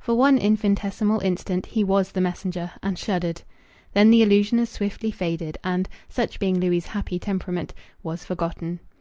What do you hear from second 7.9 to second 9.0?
was forgotten.